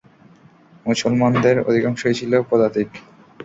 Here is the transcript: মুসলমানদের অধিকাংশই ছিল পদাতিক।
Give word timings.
মুসলমানদের 0.85 1.55
অধিকাংশই 1.61 2.13
ছিল 2.13 2.31
পদাতিক। 2.49 2.89